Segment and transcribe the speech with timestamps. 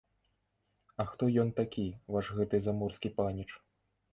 [1.03, 3.49] А хто ён такі, ваш гэты заморскі паніч?